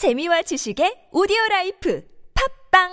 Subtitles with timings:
[0.00, 2.02] 재미와 지식의 오디오 라이프
[2.72, 2.88] 팟빵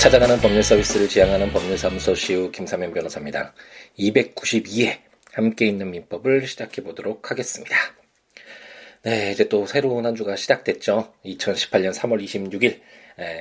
[0.00, 3.54] 찾아가는 법률 서비스를 지향하는 법률사무소 시우 김삼연 변호사입니다.
[4.00, 4.98] 292회
[5.32, 7.76] 함께 읽는 민법을 시작해 보도록 하겠습니다.
[9.04, 11.14] 네, 이제 또 새로운 한 주가 시작됐죠.
[11.24, 12.80] 2018년 3월 26일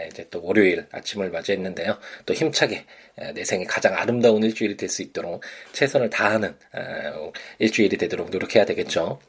[0.10, 1.98] 이제 또 월요일 아침을 맞이했는데요.
[2.26, 2.86] 또 힘차게
[3.34, 6.56] 내 생에 가장 아름다운 일주일이 될 수 있도록 최선을 다하는
[7.60, 9.20] 일주일이 되도록 노력해야 되겠죠.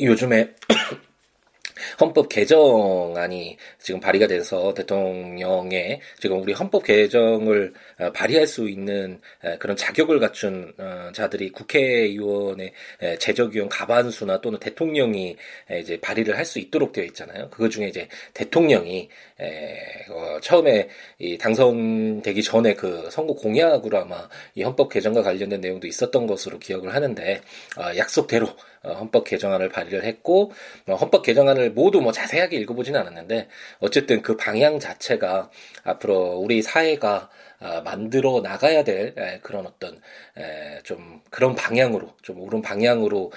[0.00, 0.54] 요즘에
[2.00, 9.20] 헌법 개정안이 지금 발의가 돼서 대통령의 지금 우리 헌법 개정을 어, 발의할 수 있는
[9.58, 12.72] 그런 자격을 갖춘 어, 자들이 국회의원의
[13.18, 15.36] 제적위원 가반수나 또는 대통령이
[15.80, 17.48] 이제 발의를 할 수 있도록 되어 있잖아요.
[17.50, 19.08] 그거 중에 이제 대통령이
[20.10, 20.88] 어, 처음에
[21.40, 27.40] 당선되기 전에 그 선거 공약으로 아마 이 헌법 개정과 관련된 내용도 있었던 것으로 기억을 하는데
[27.96, 28.48] 약속대로
[28.84, 30.52] 헌법 개정안을 발의를 했고
[30.88, 33.48] 헌법 개정안을 모두 뭐 자세하게 읽어보지는 않았는데
[33.80, 35.50] 어쨌든 그 방향 자체가
[35.84, 37.28] 앞으로 우리 사회가 아,
[37.84, 40.00] 만들어 나가야 될 그런 어떤
[40.82, 43.32] 좀 그런 방향으로 좀 옳은 방향으로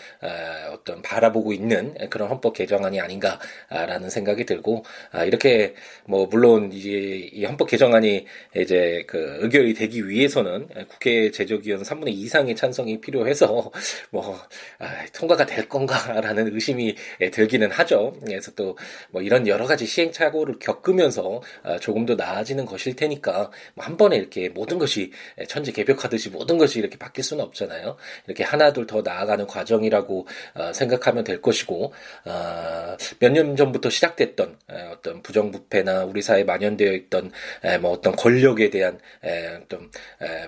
[0.71, 7.45] 어떤 바라보고 있는 그런 헌법 개정안이 아닌가라는 생각이 들고 아, 이렇게 뭐 물론 이제 이
[7.45, 13.71] 헌법 개정안이 이제 그 의결이 되기 위해서는 국회 제적위원 3분의 2 이상의 찬성이 필요해서
[14.11, 14.37] 뭐
[14.79, 16.95] 아, 통과가 될 건가라는 의심이
[17.31, 18.13] 들기는 하죠.
[18.25, 18.75] 그래서 또
[19.11, 21.41] 뭐 이런 여러 가지 시행착오를 겪으면서
[21.81, 25.11] 조금 더 나아지는 것일 테니까 뭐한 번에 이렇게 모든 것이
[25.49, 27.97] 천지 개벽하듯이 모든 것이 이렇게 바뀔 수는 없잖아요.
[28.25, 31.91] 이렇게 하나 둘 더 나아가는 과정이라고 어, 생각하면 될 것이고
[32.23, 34.57] 어, 몇년 전부터 시작됐던
[34.93, 37.31] 어떤 부정부패나 우리 사회에 만연되어 있던
[37.81, 38.97] 뭐 어떤 권력에 대한
[39.61, 39.91] 어떤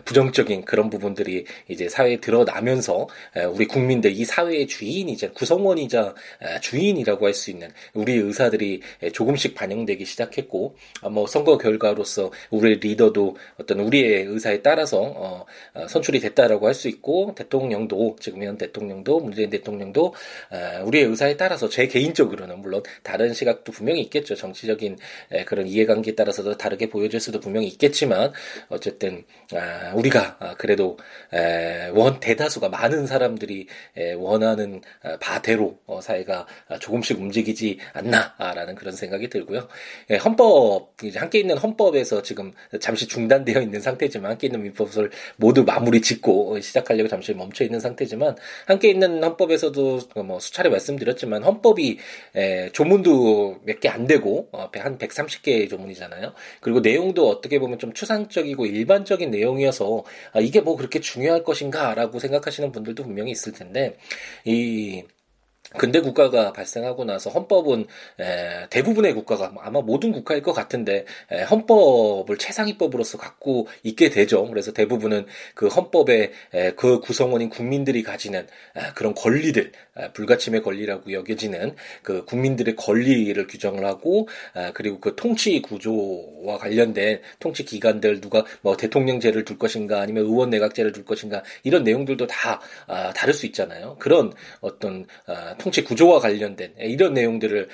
[0.05, 3.09] 부정적인 그런 부분들이 이제 사회에 드러나면서
[3.51, 6.15] 우리 국민들 이 사회의 주인이자 구성원이자
[6.61, 8.81] 주인이라고 할 수 있는 우리 의사들이
[9.13, 15.87] 조금씩 반영되기 시작했고 어, 뭐 선거 결과로서 우리 리더도 어떤 우리의 의사에 따라서 어, 어,
[15.87, 20.13] 선출이 됐다라고 할 수 있고 대통령도 지금 현 대통령도 문재인 대통령도
[20.51, 24.97] 어, 우리의 의사에 따라서 제 개인적으로는 물론 다른 시각도 분명히 있겠죠 정치적인
[25.31, 28.31] 에, 그런 이해관계에 따라서도 다르게 보여질 수도 분명히 있겠지만
[28.69, 30.97] 어쨌든 아, 우리가 아, 그래도
[31.33, 36.47] 에, 원 대다수가 많은 사람들이 에, 원하는 아, 바대로 어, 사회가
[36.79, 39.67] 조금씩 움직이지 않나라는 그런 생각이 들고요.
[40.11, 45.09] 예, 헌법 이제 함께 있는 헌법에서 지금 잠시 중단된 되어 있는 상태지만 함께 있는 민법을
[45.37, 51.97] 모두 마무리 짓고 시작하려고 잠시 멈춰 있는 상태지만 함께 있는 헌법에서도 뭐 수차례 말씀드렸지만 헌법이
[52.35, 56.33] 에, 조문도 몇 개 안 되고 어, 한 130개의 조문이잖아요.
[56.61, 62.71] 그리고 내용도 어떻게 보면 좀 추상적이고 일반적인 내용이어서 아, 이게 뭐 그렇게 중요할 것인가라고 생각하시는
[62.71, 63.97] 분들도 분명히 있을 텐데
[64.45, 65.03] 이
[65.77, 67.85] 근대 국가가 발생하고 나서 헌법은
[68.19, 74.47] 에, 대부분의 국가가 아마 모든 국가일 것 같은데 에, 헌법을 최상위법으로서 갖고 있게 되죠.
[74.47, 81.11] 그래서 대부분은 그 헌법의 에, 그 구성원인 국민들이 가지는 에, 그런 권리들, 에, 불가침의 권리라고
[81.11, 88.43] 여겨지는 그 국민들의 권리를 규정을 하고 에, 그리고 그 통치 구조와 관련된 통치 기관들 누가
[88.61, 93.45] 뭐 대통령제를 둘 것인가 아니면 의원 내각제를 둘 것인가 이런 내용들도 다 아, 다를 수
[93.47, 93.95] 있잖아요.
[93.99, 97.67] 그런 어떤 아, 통치 구조와 관련된 이런 내용들을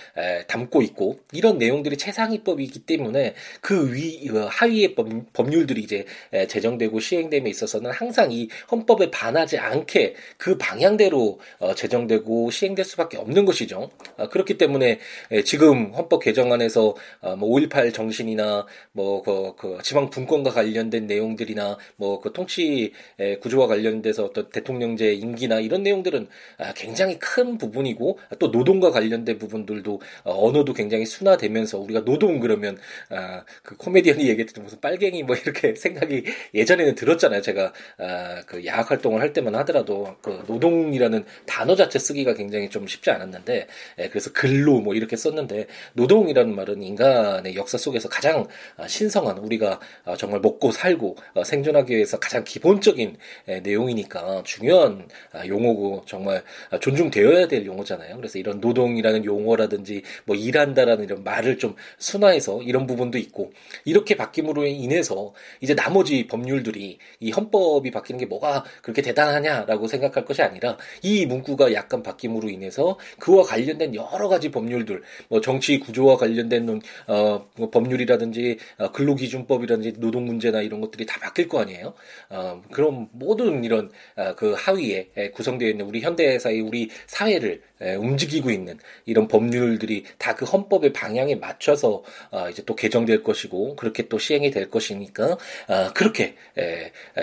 [0.47, 6.05] 담고 있고 이런 내용들이 최상위법이기 때문에 그 위 하위의 법, 률들이 이제
[6.47, 13.45] 제정되고 시행됨에 있어서는 항상 이 헌법에 반하지 않게 그 방향대로 어, 제정되고 시행될 수밖에 없는
[13.45, 13.91] 것이죠.
[14.17, 14.99] 아, 그렇기 때문에
[15.45, 22.93] 지금 헌법 개정안에서 5.18 어, 정신이나 뭐그 그 지방 분권과 관련된 내용들이나 뭐 그 통치
[23.41, 29.37] 구조와 관련돼서 어떤 대통령제 임기나 이런 내용들은 아, 굉장히 큰 부분 부분이고 또 노동과 관련된
[29.37, 32.77] 부분들도 어, 언어도 굉장히 순화되면서 우리가 노동 그러면
[33.09, 37.41] 아, 그 코미디언이 얘기했던 무슨 빨갱이 뭐 이렇게 생각이 예전에는 들었잖아요.
[37.41, 42.87] 제가 아, 그 야학 활동을 할 때만 하더라도 그 노동이라는 단어 자체 쓰기가 굉장히 좀
[42.87, 43.67] 쉽지 않았는데
[43.99, 48.47] 예, 그래서 근로 뭐 이렇게 썼는데 노동이라는 말은 인간의 역사 속에서 가장
[48.77, 53.17] 아, 신성한 우리가 아, 정말 먹고 살고 어, 생존하기 위해서 가장 기본적인
[53.49, 56.43] 예, 내용이니까 중요한 아, 용어고 정말
[56.79, 58.15] 존중되어야 될될 용어잖아요.
[58.17, 63.51] 그래서 이런 노동이라는 용어라든지 뭐 일한다라는 이런 말을 좀 순화해서 이런 부분도 있고
[63.83, 70.41] 이렇게 바뀜으로 인해서 이제 나머지 법률들이 이 헌법이 바뀌는 게 뭐가 그렇게 대단하냐라고 생각할 것이
[70.41, 76.81] 아니라 이 문구가 약간 바뀜으로 인해서 그와 관련된 여러 가지 법률들 뭐 정치 구조와 관련된
[77.07, 81.93] 어, 뭐 법률이라든지 어, 근로기준법이라든지 노동 문제나 이런 것들이 다 바뀔 거 아니에요.
[82.29, 88.77] 어, 그럼 모든 이런 어, 그 하위에 구성되어 있는 우리 현대사의 우리 사회를 움직이고 있는
[89.05, 94.51] 이런 법률들이 다 그 헌법의 방향에 맞춰서 어, 이제 또 개정될 것이고 그렇게 또 시행이
[94.51, 95.37] 될 것이니까
[95.67, 96.35] 어, 그렇게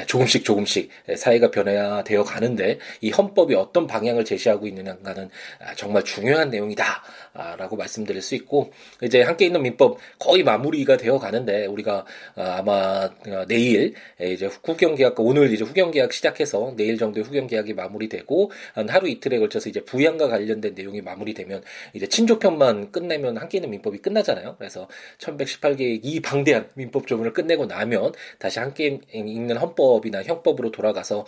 [0.06, 5.28] 조금씩 조금씩 사회가 변화되어 가는데 이 헌법이 어떤 방향을 제시하고 있느냐가는
[5.60, 11.66] 아, 정말 중요한 내용이다라고 말씀드릴 수 있고 이제 함께 있는 민법 거의 마무리가 되어 가는데
[11.66, 12.04] 우리가
[12.36, 13.10] 어, 아마
[13.48, 18.88] 내일 이제 후경 계약 오늘 이제 후경 계약 시작해서 내일 정도에 후경 계약이 마무리되고 한
[18.88, 21.62] 하루 이틀에 걸쳐서 이제 부양 과 관련된 내용이 마무리되면
[21.94, 24.56] 이제 친족편만 끝내면 함께 있는 민법이 끝나잖아요.
[24.56, 24.88] 그래서
[25.18, 31.26] 1118개의 이 방대한 민법 조문을 끝내고 나면 다시 함께 있는 헌법이나 형법으로 돌아가서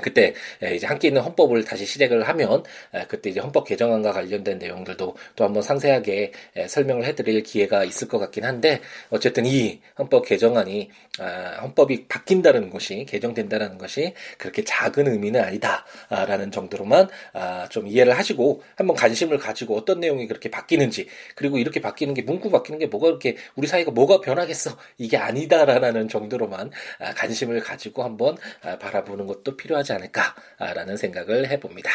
[0.00, 0.34] 그때
[0.74, 2.62] 이제 함께 있는 헌법을 다시 시작을 하면
[3.08, 6.32] 그때 이제 헌법 개정안과 관련된 내용들도 또 한번 상세하게
[6.68, 8.80] 설명을 해드릴 기회가 있을 것 같긴 한데
[9.10, 10.90] 어쨌든 이 헌법 개정안이
[11.20, 18.62] 아, 헌법이 바뀐다는 것이 개정된다는 것이 그렇게 작은 의미는 아니다라는 정도로만 아, 좀 이해를 하시고
[18.76, 23.06] 한번 관심을 가지고 어떤 내용이 그렇게 바뀌는지 그리고 이렇게 바뀌는 게 문구 바뀌는 게 뭐가
[23.06, 29.87] 그렇게 우리 사회가 뭐가 변하겠어 이게 아니다라는 정도로만 아, 관심을 가지고 한번 바라보는 것도 필요하지.
[29.88, 31.90] 하지 않을까라는 생각을 해봅니다.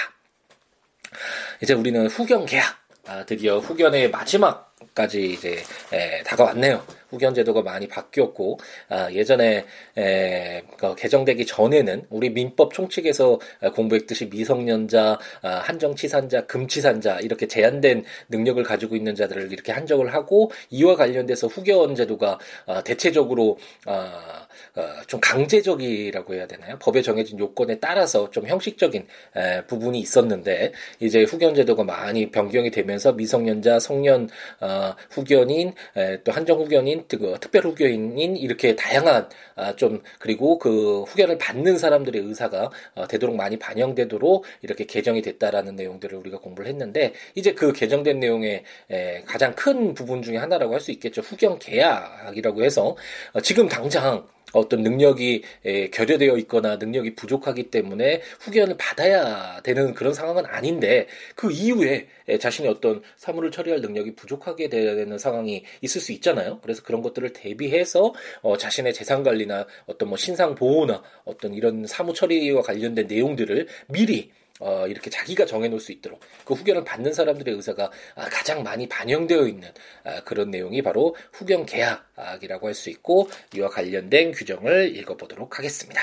[1.61, 5.57] 이제 우리는 후견 계약, 아, 드디어 후견의 마지막 까지 이제
[5.91, 6.83] 에, 다가왔네요.
[7.13, 8.59] 후견 제도가 많이 바뀌었고
[8.89, 9.65] 아, 예전에
[9.97, 13.39] 에, 그 개정되기 전에는 우리 민법 총칙에서
[13.75, 20.95] 공부했듯이 미성년자, 아, 한정치산자, 금치산자 이렇게 제한된 능력을 가지고 있는 자들을 이렇게 한정을 하고 이와
[20.95, 26.77] 관련돼서 후견 제도가 아, 대체적으로 아, 어, 좀 강제적이라고 해야 되나요?
[26.79, 29.05] 법에 정해진 요건에 따라서 좀 형식적인
[29.35, 34.29] 에, 부분이 있었는데 이제 후견 제도가 많이 변경이 되면서 미성년자, 성년
[34.73, 41.03] 어, 후견인, 에, 또 한정 후견인, 그, 특별 후견인 이렇게 다양한 아, 좀 그리고 그
[41.03, 47.13] 후견을 받는 사람들의 의사가 어, 되도록 많이 반영되도록 이렇게 개정이 됐다라는 내용들을 우리가 공부를 했는데
[47.35, 51.21] 이제 그 개정된 내용의 에, 가장 큰 부분 중에 하나라고 할 수 있겠죠.
[51.21, 52.95] 후견 계약이라고 해서
[53.31, 55.43] 어, 지금 당장 어떤 능력이
[55.91, 62.07] 결여되어 있거나 능력이 부족하기 때문에 후견을 받아야 되는 그런 상황은 아닌데 그 이후에
[62.39, 66.59] 자신의 어떤 사물을 처리할 능력이 부족하게 되는 상황이 있을 수 있잖아요.
[66.61, 72.13] 그래서 그런 것들을 대비해서 어, 자신의 재산 관리나 어떤 뭐 신상 보호나 어떤 이런 사무
[72.13, 74.31] 처리와 관련된 내용들을 미리
[74.63, 79.45] 어, 이렇게 자기가 정해놓을 수 있도록 그 후견을 받는 사람들의 의사가 아, 가장 많이 반영되어
[79.47, 79.69] 있는
[80.05, 86.01] 아, 그런 내용이 바로 후견 계약이라고 할 수 있고 이와 관련된 규정을 읽어보도록 하겠습니다.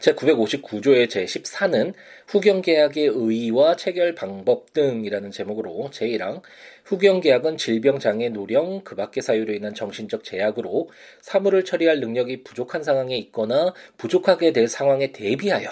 [0.00, 1.94] 제959조의 제14는
[2.26, 6.42] 후견계약의 의의와 체결 방법 등이라는 제목으로 제1항
[6.84, 10.90] 후견계약은 질병 장애 노령 그 밖의 사유로 인한 정신적 제약으로
[11.20, 15.68] 사물을 처리할 능력이 부족한 상황에 있거나 부족하게 될 상황에 대비하여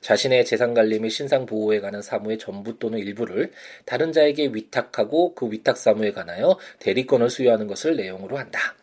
[0.00, 3.52] 자신의 재산 관리 및 신상 보호에 관한 사무의 전부 또는 일부를
[3.84, 8.76] 다른 자에게 위탁하고 그 위탁 사무에 관하여 대리권을 수여하는 것을 내용으로 한다.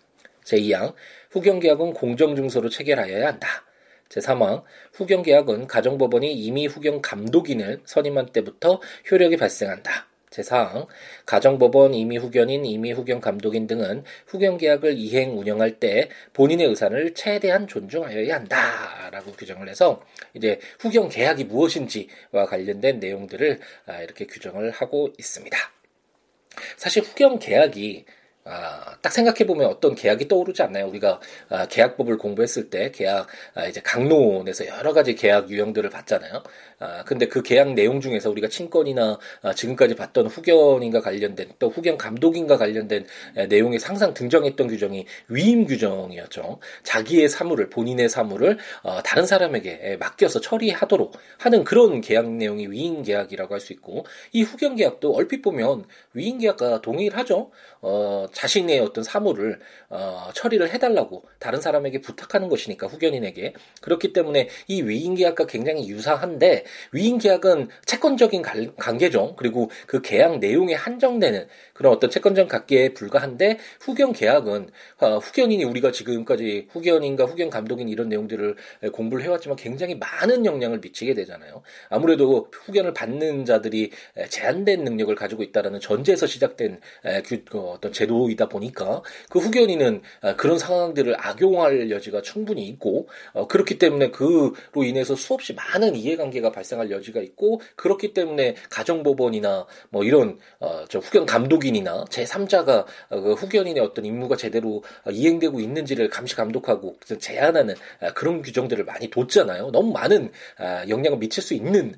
[0.46, 0.94] 제2항
[1.32, 3.48] 후견계약은 공정증서로 체결하여야 한다.
[4.10, 4.64] 제3항
[4.94, 10.08] 후견계약은 가정법원이 이미 후견 감독인을 선임한 때부터 효력이 발생한다.
[10.36, 10.88] 제4항
[11.26, 17.68] 가정법원 임의 후견인 임의 후견 감독인 등은 후견 계약을 이행 운영할 때 본인의 의사를 최대한
[17.68, 20.02] 존중하여야 한다라고 규정을 해서
[20.34, 25.58] 이제 후견 계약이 무엇인지와 관련된 내용들을 아, 이렇게 규정을 하고 있습니다.
[26.78, 28.06] 사실 후견 계약이
[28.48, 30.88] 아, 딱 생각해보면 어떤 계약이 떠오르지 않나요?
[30.88, 36.44] 우리가 아, 계약법을 공부했을 때 계약, 아, 이제 강론에서 여러 가지 계약 유형들을 봤잖아요.
[36.80, 41.98] 아, 근데 그 계약 내용 중에서 우리가 친권이나 아, 지금까지 봤던 후견인과 관련된 또 후견
[41.98, 43.06] 감독인과 관련된
[43.38, 46.60] 에, 내용에 항상 등장했던 규정이 위임 규정이었죠.
[46.84, 53.04] 자기의 사물을, 본인의 사물을 어, 다른 사람에게 에, 맡겨서 처리하도록 하는 그런 계약 내용이 위임
[53.04, 57.52] 계약이라고 할 수 있고 이 후견 계약도 얼핏 보면 위임 계약과 동일하죠.
[57.82, 64.82] 어, 자신의 어떤 사물을 어, 처리를 해달라고 다른 사람에게 부탁하는 것이니까 후견인에게 그렇기 때문에 이
[64.84, 68.42] 위임 계약과 굉장히 유사한데 위임 계약은 채권적인
[68.78, 69.36] 관계죠.
[69.36, 74.70] 그리고 그 계약 내용에 한정되는 그런 어떤 채권적 관계에 불과한데 후견 계약은
[75.00, 78.56] 어, 후견인이 우리가 지금까지 후견인과 후견 감독인 이런 내용들을
[78.92, 81.62] 공부를 해왔지만 굉장히 많은 영향을 미치게 되잖아요.
[81.90, 83.92] 아무래도 후견을 받는 자들이
[84.30, 86.80] 제한된 능력을 가지고 있다라는 전제에서 시작된
[87.24, 90.02] 그 어떤 제도이다 보니까 그 후견인은
[90.38, 94.54] 그런 상황들을 악용할 여지가 충분히 있고 어, 그렇기 때문에 그로
[94.84, 101.26] 인해서 수없이 많은 이해관계가 발생할 여지가 있고 그렇기 때문에 가정법원이나 뭐 이런 어, 저 후견
[101.26, 107.76] 감독인이나 제 3자가 어, 그 후견인의 어떤 임무가 제대로 이행되고 있는지를 감시 감독하고 제한하는
[108.14, 109.72] 그런 규정들을 많이 뒀잖아요.
[109.72, 110.32] 너무 많은
[110.88, 111.96] 영향을 미칠 수 있는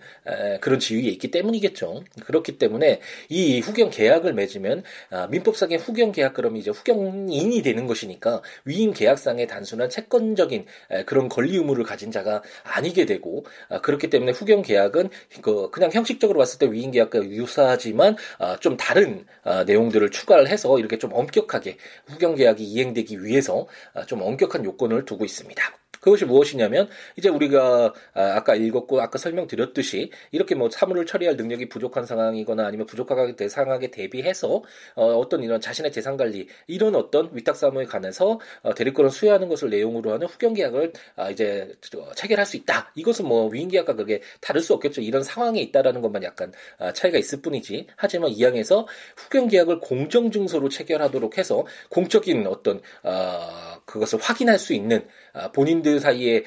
[0.62, 2.04] 그런 지위에 있기 때문이겠죠.
[2.26, 4.84] 그렇기 때문에 이 후견 계약을 맺으면
[5.30, 10.66] 민법상의 후견 계약 그러면 이제 후견인이 되는 것이니까 위임 계약상의 단순한 채권적인
[11.06, 13.46] 그런 권리 의무를 가진 자가 아니게 되고
[13.82, 15.10] 그렇기 때문에 후견 계약은
[15.44, 18.16] 그 그냥 형식적으로 봤을 때 위임 계약과 유사하지만
[18.60, 19.26] 좀 다른
[19.68, 21.78] 내용들을 추가를 해서 이렇게 좀 엄격하게
[22.08, 23.68] 후견 계약이 이행되기 위해서
[24.08, 25.62] 좀 엄격한 요건을 두고 있습니다.
[26.02, 32.06] 그것이 무엇이냐면 이제 우리가 아, 아까 읽었고 아까 설명드렸듯이 이렇게 뭐 사물을 처리할 능력이 부족한
[32.06, 34.64] 상황이거나 아니면 부족하게 될 상황에 대비해서
[34.96, 39.70] 어, 떤 이런 자신의 재산 관리 이런 어떤 위탁 사무에 관해서 어, 대리권을 수여하는 것을
[39.70, 41.76] 내용으로 하는 후견 계약을 아, 이제
[42.16, 42.92] 체결할 수 있다.
[42.96, 45.02] 이것은 뭐 위임 계약과 그게 다를 수 없겠죠.
[45.02, 47.88] 이런 상황에 있다라는 것만 약간 아, 차이가 있을 뿐이지.
[47.96, 54.74] 하지만 이 항에서 후견 계약을 공정 증서로 체결하도록 해서 공적인 어떤 어, 그것을 확인할 수
[54.74, 56.44] 있는 아, 본인들 사이에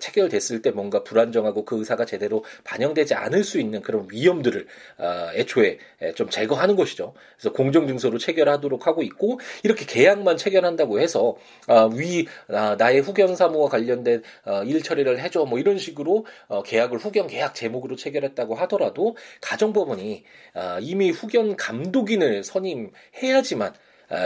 [0.00, 4.66] 체결됐을 때 뭔가 불안정하고 그 의사가 제대로 반영되지 않을 수 있는 그런 위험들을
[4.98, 5.78] 아, 애초에
[6.14, 7.14] 좀 제거하는 것이죠.
[7.36, 11.36] 그래서 공정증서로 체결하도록 하고 있고 이렇게 계약만 체결한다고 해서
[11.66, 16.98] 아, 위 나의 후견 사무와 관련된 어, 일 처리를 해줘 뭐 이런 식으로 어, 계약을
[16.98, 20.24] 후견 계약 제목으로 체결했다고 하더라도 가정법원이
[20.80, 23.74] 이미 후견 감독인을 선임해야지만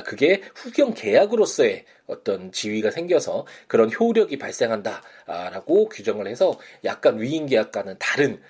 [0.04, 8.40] 그게 후견 계약으로서의 어떤 지위가 생겨서 그런 효력이 발생한다라고 규정을 해서 약간 위임 계약과는 다른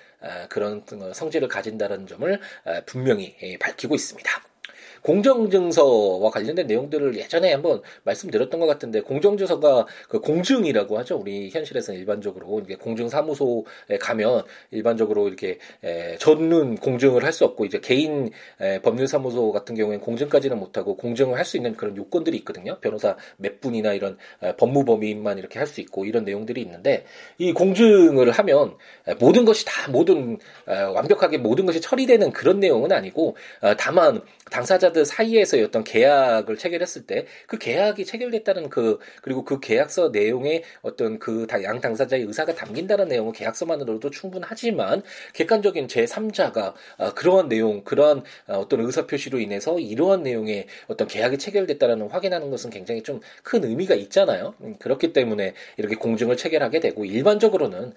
[0.49, 0.83] 그런
[1.13, 2.39] 성질을 가진다는 점을
[2.85, 4.48] 분명히 예, 밝히고 있습니다.
[5.01, 11.17] 공정증서와 관련된 내용들을 예전에 한번 말씀드렸던 것 같은데 공정증서가 그 공증이라고 하죠.
[11.17, 17.79] 우리 현실에서는 일반적으로 이게 공증사무소에 가면 일반적으로 이렇게 에, 전문 공증을 할 수 없고 이제
[17.79, 22.77] 개인 에, 법률사무소 같은 경우에는 공증까지는 못하고 공증을 할 수 있는 그런 요건들이 있거든요.
[22.81, 27.05] 변호사 몇 분이나 이런 에, 법무법인만 이렇게 할 수 있고 이런 내용들이 있는데
[27.37, 28.75] 이 공증을 하면
[29.07, 30.37] 에, 모든 것이 다 모든
[30.67, 36.57] 에, 완벽하게 모든 것이 처리되는 그런 내용은 아니고 어, 다만 당사자 들 사이에서의 어떤 계약을
[36.57, 42.55] 체결했을 때 그 계약이 체결됐다는 그 그리고 그 계약서 내용에 어떤 그 양 당사자의 의사가
[42.55, 45.01] 담긴다는 내용은 계약서만으로도 충분하지만
[45.33, 51.07] 객관적인 제 3자가 어, 그러한 내용 그러한 어, 어떤 의사 표시로 인해서 이러한 내용의 어떤
[51.07, 54.53] 계약이 체결됐다는 확인하는 것은 굉장히 좀 큰 의미가 있잖아요.
[54.61, 57.93] 음, 그렇기 때문에 이렇게 공증을 체결하게 되고 일반적으로는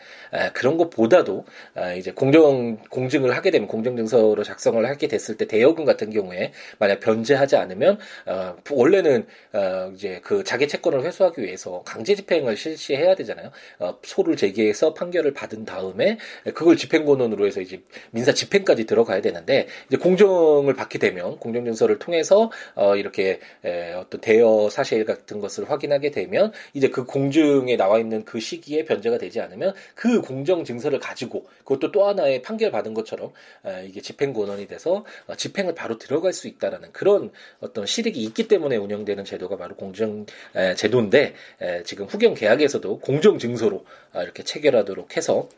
[0.54, 1.44] 그런 것보다도
[1.75, 6.52] 아, 이제 공정 공증을 하게 되면 공정증서로 작성을 하게 됐을 때 대여금 같은 경우에
[6.83, 7.97] 만약 변제하지 않으면
[8.27, 13.53] 어, 원래는 어, 이제 그 자기 채권을 회수하기 위해서 강제 집행을 실시해야 되잖아요.
[13.79, 16.19] 어, 소를 제기해서 판결을 받은 다음에
[16.55, 22.97] 그걸 집행권원으로 해서 이제 민사 집행까지 들어가야 되는데 이제 공정을 받게 되면 공정증서를 통해서 어,
[22.97, 28.41] 이렇게 에, 어떤 대여 사실 같은 것을 확인하게 되면 이제 그 공증에 나와 있는 그
[28.41, 33.31] 시기에 변제가 되지 않으면 그 공정 증서를 가지고 그것도 또 하나의 판결 받은 것처럼
[33.67, 38.49] 에, 이게 집행권원이 돼서 어, 집행을 바로 들어갈 수 있다 라는 그런 어떤 실익이 있기
[38.49, 40.25] 때문에 운영되는 제도가 바로 공정
[40.55, 45.49] 에, 제도인데 에, 지금 후견 계약에서도 공정 증서로 아, 이렇게 체결하도록 해서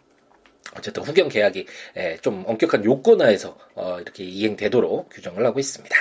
[0.77, 1.67] 어쨌든 후견 계약이
[1.97, 5.97] 에, 좀 엄격한 요건하에서 어, 이렇게 이행되도록 규정을 하고 있습니다.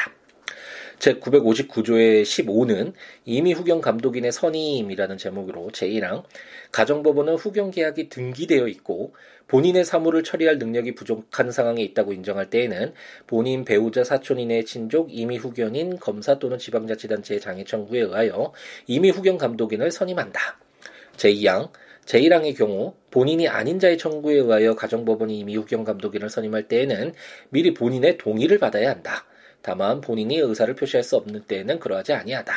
[1.04, 2.94] 제959조의 15는
[3.26, 6.24] 이미 후견 감독인의 선임이라는 제목으로 제1항
[6.72, 9.14] 가정법원은 후견 계약이 등기되어 있고
[9.48, 12.94] 본인의 사무를 처리할 능력이 부족한 상황에 있다고 인정할 때에는
[13.28, 18.54] 본인 배우자 사촌인의 친족 이미 후견인 검사 또는 지방자치단체의 장애 청구에 의하여
[18.88, 20.58] 이미 후견 감독인을 선임한다.
[21.18, 21.70] 제2항
[22.06, 27.14] 제1항의 경우 본인이 아닌 자의 청구에 의하여 가정법원이 이미 후견 감독인을 선임할 때에는
[27.50, 29.26] 미리 본인의 동의를 받아야 한다.
[29.64, 32.54] 다만 본인이 의사를 표시할 수 없는 때에는 그러하지 아니하다.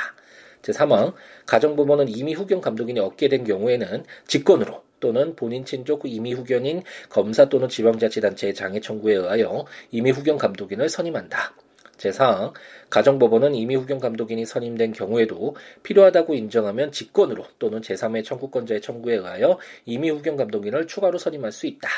[0.61, 1.15] 제3항
[1.47, 7.69] 가정법원은 이미 후견 감독인이 얻게 된 경우에는 직권으로 또는 본인 친족 이미 후견인 검사 또는
[7.69, 11.55] 지방자치단체의 장애 청구에 의하여 이미 후견 감독인을 선임한다.
[11.97, 12.53] 제4항
[12.91, 20.11] 가정법원은 이미 후견 감독인이 선임된 경우에도 필요하다고 인정하면 직권으로 또는 제3의 청구권자의 청구에 의하여 이미
[20.11, 21.89] 후견 감독인을 추가로 선임할 수 있다.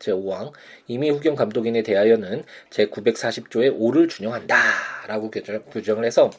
[0.00, 0.52] 제5항
[0.88, 4.56] 이미 후견 감독인에 대하여는 제940조의 5를 준용한다.
[5.10, 6.30] 라고 규정을 해서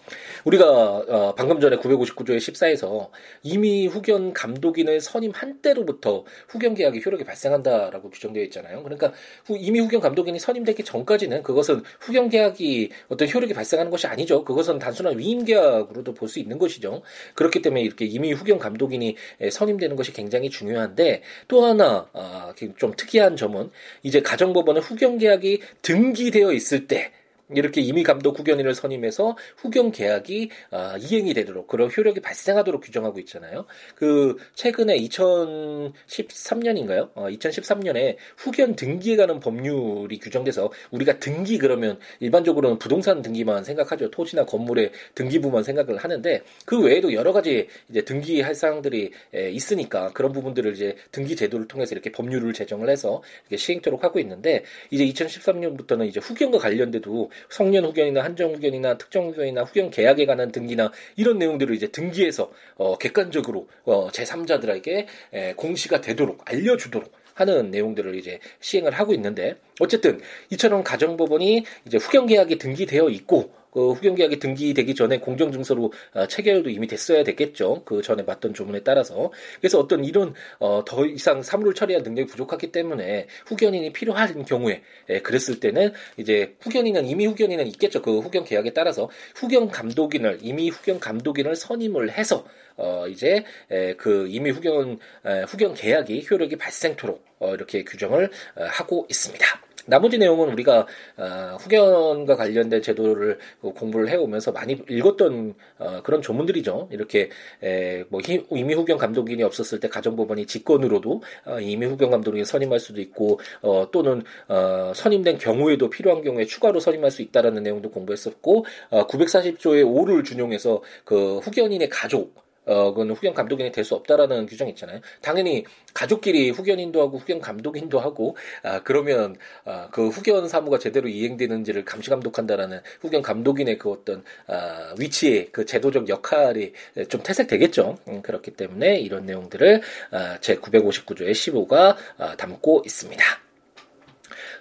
[0.46, 3.10] 우리가 어, 방금 전에 959조의 14에서
[3.44, 8.82] 이미 후견 감독인을 선임 한 때로부터 후견 계약이 효력이 발생한다라고 규정되어 있잖아요.
[8.82, 9.13] 그러니까
[9.46, 14.44] 후, 이미 후견 감독인이 선임되기 전까지는 그것은 후견 계약이 어떤 효력이 발생하는 것이 아니죠.
[14.44, 17.01] 그것은 단순한 위임 계약으로도 볼 수 있는 것이죠.
[17.36, 19.16] 그렇기 때문에 이렇게 이미 후견 감독인이
[19.51, 23.70] 선임되는 것이 굉장히 중요한데 또 하나 어, 좀 특이한 점은
[24.01, 27.12] 이제 가정법원의 후견 계약이 등기되어 있을 때
[27.55, 33.65] 이렇게 임의 감독 후견인을 선임해서 후견 계약이 아, 이행이 되도록 그런 효력이 발생하도록 규정하고 있잖아요.
[33.96, 37.12] 그 최근에 2013년인가요?
[37.15, 44.10] 어, 2013년에 후견 등기에 관한 법률이 규정돼서 우리가 등기 그러면 일반적으로는 부동산 등기만 생각하죠.
[44.12, 49.12] 토지나 건물의 등기부만 생각을 하는데 그 외에도 여러 가지 이제 등기할 사항들이
[49.51, 54.63] 있으니까 그런 부분들을 이제 등기 제도를 통해서 이렇게 법률을 제정을 해서 이렇게 시행토록 하고 있는데
[54.89, 60.91] 이제 2013년부터는 이제 후견과 관련돼도 성년 후견이나 한정 후견이나 특정 후견이나 후견 계약에 관한 등기나
[61.15, 68.39] 이런 내용들을 이제 등기해서 어, 객관적으로 어, 제3자들에게 에, 공시가 되도록 알려주도록 하는 내용들을 이제
[68.60, 70.19] 시행을 하고 있는데 어쨌든
[70.50, 76.28] 이처럼 가정법원이 이제 후견 계약이 등기되어 있고 그 후견 계약이 등기되기 전에 공정 증서로 어,
[76.28, 77.84] 체결도 이미 됐어야 됐겠죠.
[77.86, 79.32] 그 전에 봤던 조문에 따라서.
[79.60, 85.22] 그래서 어떤 이런 어, 더 이상 사물을 처리할 능력이 부족하기 때문에 후견인이 필요한 경우에 예,
[85.22, 88.01] 그랬을 때는 이제 후견인은 이미 후견인은 있겠죠.
[88.01, 92.46] 그 후견 계약에 따라서 후견 감독인을 이미 후견 감독인을 선임을 해서
[92.78, 98.63] 어 이제 에, 그 이미 후견 에, 후견 계약이 효력이 발생토록 어, 이렇게 규정을 어,
[98.63, 99.46] 하고 있습니다.
[99.86, 106.90] 나머지 내용은 우리가 어, 후견과 관련된 제도를 공부를 해오면서 많이 읽었던 어, 그런 조문들이죠.
[106.92, 107.30] 이렇게
[107.64, 108.22] 에, 뭐
[108.52, 113.90] 이미 후견 감독인이 없었을 때 가정법원이 직권으로도 어, 이미 후견 감독인이 선임할 수도 있고 어,
[113.92, 120.24] 또는 어, 선임된 경우에도 필요한 경우에 추가로 선임할 수 있다라는 내용도 공부했었고 어, 940조의 5를
[120.24, 125.01] 준용해서 그 후견인의 가족 어, 그건 후견 감독인이 될 수 없다라는 규정이 있잖아요.
[125.22, 129.36] 당연히 가족끼리 후견인도 하고 후견 감독인도 하고, 아, 그러면,
[129.66, 135.66] 아, 그 후견 사무가 제대로 이행되는지를 감시 감독한다라는 후견 감독인의 그 어떤, 아, 위치의 그
[135.66, 136.74] 제도적 역할이
[137.10, 137.98] 좀 퇴색되겠죠.
[138.08, 143.50] 음, 그렇기 때문에 이런 내용들을, 아, 제 959조의 15가 아, 담고 있습니다.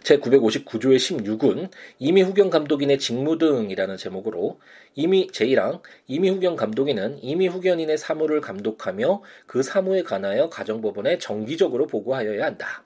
[0.04, 4.58] 제959조의 16은 이미 후견 감독인의 직무 등이라는 제목으로
[4.94, 12.44] 이미 제1항 이미 후견 감독인은 이미 후견인의 사무를 감독하며 그 사무에 관하여 가정법원에 정기적으로 보고하여야
[12.44, 12.82] 한다.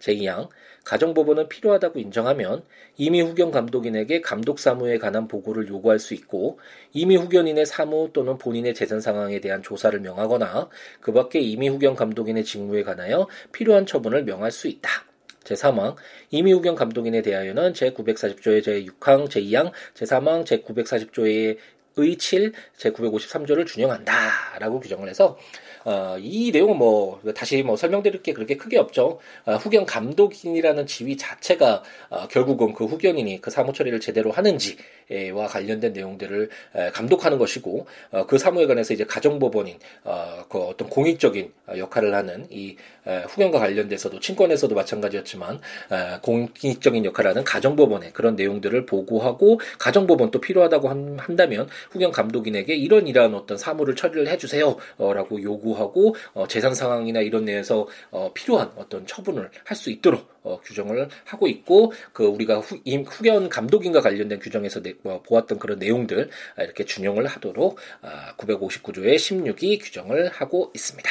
[0.00, 0.48] 제2항
[0.84, 2.62] 가정법원은 필요하다고 인정하면
[2.96, 6.58] 이미 후견 감독인에게 감독 사무에 관한 보고를 요구할 수 있고
[6.92, 10.68] 이미 후견인의 사무 또는 본인의 재산 상황에 대한 조사를 명하거나
[11.00, 15.13] 그 밖에 이미 후견 감독인의 직무에 관하여 필요한 처분을 명할 수 있다.
[15.44, 15.96] 제3항
[16.30, 21.58] 이미후견 감독인에 대하여는 제940조의 제6항 제2항 제3항 제940조의
[21.96, 25.38] 의 7 제953조를 준용한다 라고 규정을 해서
[25.84, 29.18] 어, 이 내용은 뭐 다시 뭐 설명드릴 게 그렇게 크게 없죠.
[29.44, 35.92] 어, 후견 감독인이라는 지위 자체가 어, 결국은 그 후견인이 그 사무 처리를 제대로 하는지와 관련된
[35.92, 42.14] 내용들을 에, 감독하는 것이고 어, 그 사무에 관해서 이제 가정법원인 어, 그 어떤 공익적인 역할을
[42.14, 45.60] 하는 이 에, 후견과 관련돼서도 친권에서도 마찬가지였지만
[45.92, 52.74] 에, 공익적인 역할을 하는 가정법원의 그런 내용들을 보고하고 가정법원 또 필요하다고 한, 한다면 후견 감독인에게
[52.74, 58.70] 이런 이러한 어떤 사무를 처리를 해주세요라고 요구 요구하고 어, 재산 상황이나 이런 내에서 어, 필요한
[58.76, 64.38] 어떤 처분을 할 수 있도록 어, 규정을 하고 있고 그 우리가 후, 후견 감독인과 관련된
[64.38, 70.70] 규정에서 내, 뭐, 보았던 그런 내용들 아, 이렇게 준용을 하도록 아, 959조의 16이 규정을 하고
[70.74, 71.10] 있습니다.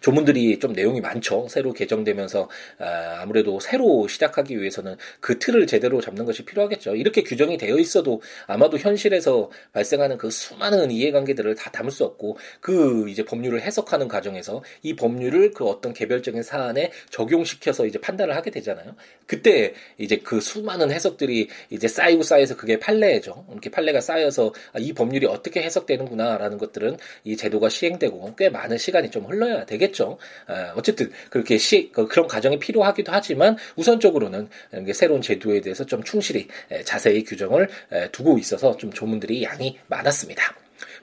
[0.00, 1.46] 조문들이 좀 내용이 많죠.
[1.48, 6.96] 새로 개정되면서 아, 아무래도 새로 시작하기 위해서는 그 틀을 제대로 잡는 것이 필요하겠죠.
[6.96, 13.08] 이렇게 규정이 되어 있어도 아마도 현실에서 발생하는 그 수많은 이해관계들을 다 담을 수 없고 그
[13.08, 18.94] 이제 법률을 해석하는 과정에서 이 법률을 그 어떤 개별적인 사안에 적용시켜서 이제 판단을 하게 되잖아요.
[19.26, 23.46] 그때 이제 그 수많은 해석들이 이제 쌓이고 쌓여서 그게 판례죠.
[23.50, 29.10] 이렇게 판례가 쌓여서 아, 이 법률이 어떻게 해석되는구나라는 것들은 이 제도가 시행되고 꽤 많은 시간이
[29.10, 30.18] 좀 흘러야 되 겠죠.
[30.46, 34.48] 아, 어쨌든 그렇게 시 그, 그런 과정이 필요하기도 하지만 우선적으로는
[34.92, 36.48] 새로운 제도에 대해서 좀 충실히
[36.84, 37.68] 자세히 규정을
[38.12, 40.42] 두고 있어서 좀 조문들이 양이 많았습니다.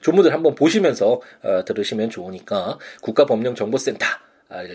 [0.04, 4.20] 조문들 한번 보시면서 어, 들으시면 좋으니까 국가법령정보센터 아,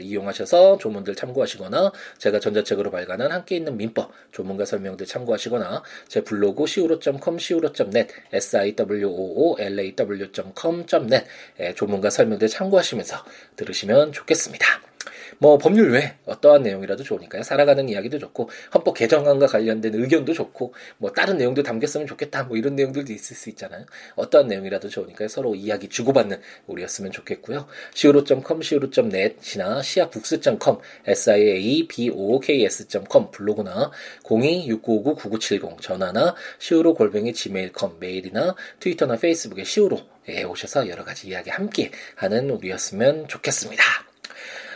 [0.01, 7.37] 이용하셔서 조문들 참고하시거나 제가 전자책으로 발간한 함께 있는 민법 조문과 설명들 참고하시거나 제 블로그 siwo.com
[7.37, 8.95] siwo.net siwoolaw.com.net
[11.75, 13.23] 조문과 설명들 참고하시면서
[13.55, 14.88] 들으시면 좋겠습니다.
[15.39, 17.43] 뭐 법률 외에 어떠한 내용이라도 좋으니까요.
[17.43, 22.43] 살아가는 이야기도 좋고 헌법 개정안과 관련된 의견도 좋고 뭐 다른 내용도 담겼으면 좋겠다.
[22.43, 23.85] 뭐 이런 내용들도 있을 수 있잖아요.
[24.15, 25.29] 어떠한 내용이라도 좋으니까요.
[25.29, 27.67] 서로 이야기 주고받는 우리였으면 좋겠고요.
[27.95, 32.29] siwo.com, siwo.net이나 siabooks.com, siabooks.com
[33.31, 33.91] 블로그나
[34.23, 42.49] 026959-9970 전화나 siwo 골뱅이 gmail.com 메일이나 트위터나 페이스북에 siwo로에 오셔서 여러 가지 이야기 함께 하는
[42.49, 44.08] 우리였으면 좋겠습니다.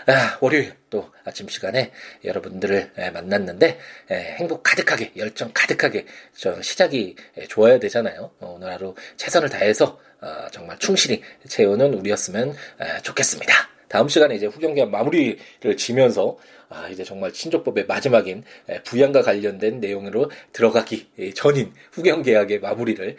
[0.05, 1.91] 아, 월요일 또 아침 시간에
[2.25, 3.79] 여러분들을 만났는데
[4.11, 7.15] 행복 가득하게 열정 가득하게 저 시작이
[7.47, 8.31] 좋아야 되잖아요.
[8.39, 12.55] 어, 오늘 하루 최선을 다해서 어, 정말 충실히 채우는 우리였으면
[13.03, 13.53] 좋겠습니다.
[13.87, 16.37] 다음 시간에 이제 후경기한 마무리를 지면서
[16.73, 18.43] 아, 이제 정말 친족법의 마지막인
[18.83, 23.15] 부양과 관련된 내용으로 들어가기 전인 후경 계약의 마무리를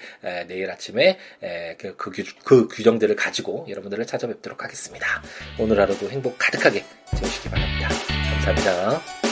[0.48, 1.18] 내일 아침에
[1.78, 2.12] 그, 그,
[2.44, 5.06] 그 규정들을 가지고 여러분들을 찾아뵙도록 하겠습니다.
[5.58, 6.84] 오늘 하루도 행복 가득하게
[7.16, 7.88] 채우시기 바랍니다.
[8.44, 9.23] 감사합니다.